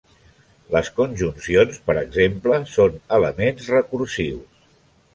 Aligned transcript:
Les 0.75 0.89
conjuncions, 0.99 1.77
per 1.91 1.97
exemple, 2.03 2.59
són 2.79 2.99
elements 3.21 3.73
recursius. 3.79 4.69